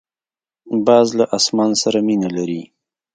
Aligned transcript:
باز 0.85 1.07
له 1.19 1.25
اسمان 1.37 1.71
سره 1.83 1.99
مینه 2.07 2.29
لري 2.37 2.63